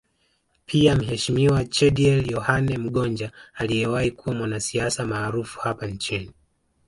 Pia 0.65 0.95
Mheshimiwa 0.95 1.65
Chediel 1.65 2.31
Yohane 2.31 2.77
Mgonja 2.77 3.31
aliyewahi 3.53 4.11
kuwa 4.11 4.35
mwanasiasa 4.35 5.05
maarufu 5.05 5.59
hapa 5.59 5.87
nchini 5.87 6.31